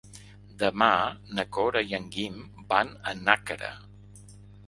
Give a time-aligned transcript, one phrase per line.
[0.61, 0.87] Demà
[1.39, 2.41] na Cora i en Guim
[2.73, 3.71] van a Nàquera.